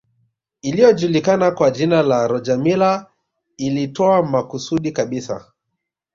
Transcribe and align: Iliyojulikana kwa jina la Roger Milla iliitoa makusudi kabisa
Iliyojulikana 0.61 1.51
kwa 1.51 1.71
jina 1.71 2.01
la 2.03 2.27
Roger 2.27 2.57
Milla 2.57 3.07
iliitoa 3.57 4.23
makusudi 4.23 4.91
kabisa 4.91 5.45